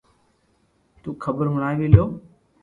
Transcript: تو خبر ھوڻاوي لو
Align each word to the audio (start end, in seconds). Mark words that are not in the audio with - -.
تو 1.01 1.09
خبر 1.23 1.45
ھوڻاوي 1.53 1.87
لو 1.93 2.05